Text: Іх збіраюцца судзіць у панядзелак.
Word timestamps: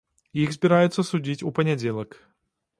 Іх 0.43 0.55
збіраюцца 0.55 1.05
судзіць 1.11 1.45
у 1.51 1.55
панядзелак. 1.61 2.21